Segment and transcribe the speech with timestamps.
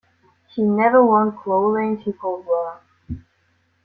[0.55, 2.79] He never won clothing he could wear.